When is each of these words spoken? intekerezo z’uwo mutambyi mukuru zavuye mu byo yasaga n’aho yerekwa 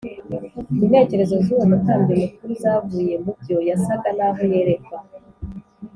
intekerezo 0.83 1.35
z’uwo 1.43 1.65
mutambyi 1.71 2.13
mukuru 2.23 2.51
zavuye 2.63 3.13
mu 3.23 3.31
byo 3.39 3.57
yasaga 3.69 4.09
n’aho 4.17 4.41
yerekwa 4.51 4.97